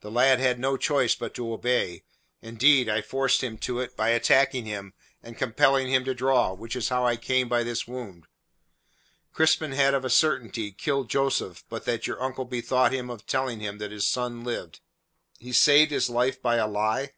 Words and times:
The 0.00 0.10
lad 0.10 0.40
had 0.40 0.58
no 0.58 0.76
choice 0.76 1.14
but 1.14 1.34
to 1.34 1.52
obey; 1.52 2.02
indeed, 2.40 2.88
I 2.88 3.00
forced 3.00 3.44
him 3.44 3.58
to 3.58 3.78
it 3.78 3.96
by 3.96 4.08
attacking 4.08 4.64
him 4.64 4.92
and 5.22 5.38
compelling 5.38 5.86
him 5.88 6.04
to 6.06 6.14
draw, 6.16 6.52
which 6.52 6.74
is 6.74 6.88
how 6.88 7.06
I 7.06 7.16
came 7.16 7.48
by 7.48 7.62
this 7.62 7.86
wound. 7.86 8.24
"Crispin 9.32 9.70
had 9.70 9.94
of 9.94 10.04
a 10.04 10.10
certainty 10.10 10.72
killed 10.72 11.08
Joseph 11.08 11.62
but 11.68 11.84
that 11.84 12.08
your 12.08 12.20
uncle 12.20 12.44
bethought 12.44 12.92
him 12.92 13.08
of 13.08 13.24
telling 13.24 13.60
him 13.60 13.78
that 13.78 13.92
his 13.92 14.04
son 14.08 14.42
lived." 14.42 14.80
"He 15.38 15.52
saved 15.52 15.92
his 15.92 16.10
life 16.10 16.42
by 16.42 16.56
a 16.56 16.66
lie! 16.66 17.12